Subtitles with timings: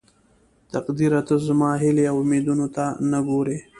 [0.73, 3.57] تقديره ته زما هيلې او اميدونه ته نه ګورې.